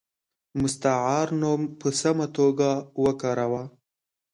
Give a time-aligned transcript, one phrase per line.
[0.61, 2.69] مستعار نوم په سمه توګه
[3.03, 3.63] وکاروه.